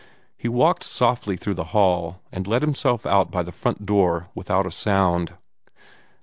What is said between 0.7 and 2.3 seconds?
softly through the hall,